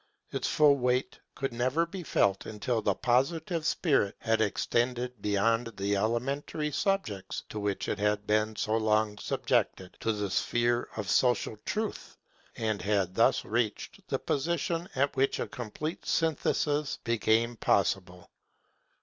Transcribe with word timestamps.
Its 0.31 0.47
full 0.47 0.77
weight 0.77 1.19
could 1.35 1.53
never 1.53 1.85
be 1.85 2.01
felt 2.01 2.47
until 2.47 2.81
the 2.81 2.95
Positive 2.95 3.63
spirit 3.63 4.15
had 4.17 4.41
extended 4.41 5.21
beyond 5.21 5.71
the 5.77 5.95
elementary 5.95 6.71
subjects 6.71 7.43
to 7.49 7.59
which 7.59 7.87
it 7.87 7.99
had 7.99 8.25
been 8.25 8.55
so 8.55 8.75
long 8.77 9.15
subjected, 9.19 9.95
to 9.99 10.11
the 10.11 10.31
sphere 10.31 10.89
of 10.97 11.07
social 11.07 11.55
truth; 11.67 12.17
and 12.57 12.81
had 12.81 13.13
thus 13.13 13.45
reached 13.45 14.01
the 14.07 14.17
position 14.17 14.89
at 14.95 15.15
which 15.15 15.39
a 15.39 15.47
complete 15.47 16.03
synthesis 16.03 16.97
became 17.03 17.55
possible. 17.55 18.31